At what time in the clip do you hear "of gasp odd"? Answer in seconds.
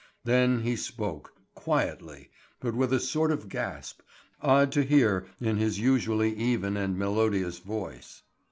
3.31-4.71